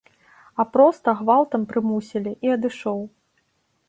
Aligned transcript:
А 0.61 0.63
проста, 0.77 1.13
гвалтам 1.19 1.67
прымусілі, 1.73 2.33
і 2.47 2.55
адышоў. 2.57 2.99